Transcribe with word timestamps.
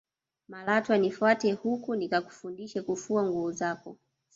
malatwa 0.47 0.97
nifate 0.97 1.51
huku 1.51 1.95
nikakufundishe 1.95 2.81
kufua 2.81 3.23
nguo 3.23 3.51
zako 3.51 3.97